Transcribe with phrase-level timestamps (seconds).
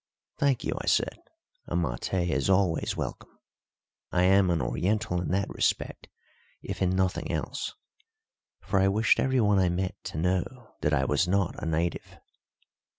[0.39, 1.15] "Thank you," I said,
[1.67, 3.37] "a maté is always welcome.
[4.11, 6.07] I am an Oriental in that respect
[6.63, 7.75] if in nothing else."
[8.61, 12.17] For I wished everyone I met to know that I was not a native.